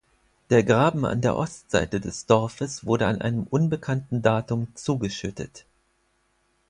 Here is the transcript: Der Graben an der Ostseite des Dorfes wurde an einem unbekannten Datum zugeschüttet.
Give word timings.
Der 0.49 0.63
Graben 0.63 1.05
an 1.05 1.21
der 1.21 1.35
Ostseite 1.35 1.99
des 1.99 2.25
Dorfes 2.25 2.87
wurde 2.87 3.05
an 3.05 3.21
einem 3.21 3.43
unbekannten 3.43 4.23
Datum 4.23 4.69
zugeschüttet. 4.75 5.67